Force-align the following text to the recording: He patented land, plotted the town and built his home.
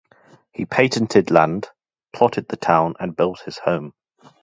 He 0.51 0.65
patented 0.65 1.29
land, 1.29 1.67
plotted 2.11 2.47
the 2.49 2.57
town 2.57 2.95
and 2.99 3.15
built 3.15 3.41
his 3.41 3.59
home. 3.59 3.93